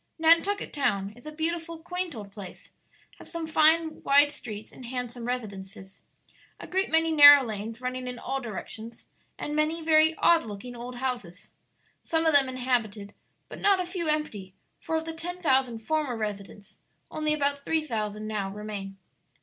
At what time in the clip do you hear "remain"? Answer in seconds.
18.49-18.97